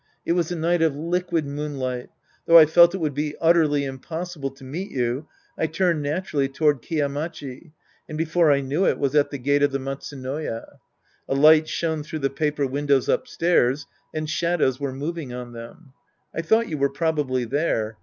[0.25, 2.09] It was a night of liquid moon light.
[2.47, 5.27] Though I felt it would be utterly impossible to meet you,
[5.59, 7.71] I turned naturally toward Kiya Machi
[8.09, 10.79] and before I knew it was at the gate of the Matsu noya.
[11.29, 15.93] A light shone through the paper windows up stairs, and shadows were moving on them.
[16.33, 17.99] I thought you were probably there.